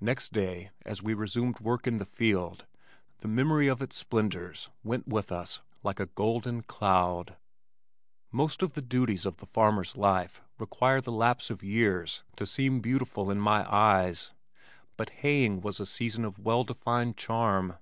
[0.00, 2.66] Next day as we resumed work in the field
[3.18, 7.36] the memory of its splendors went with us like a golden cloud.
[8.32, 12.80] Most of the duties of the farmer's life require the lapse of years to seem
[12.80, 14.32] beautiful in my eyes,
[14.96, 17.76] but haying was a season of well defined charm.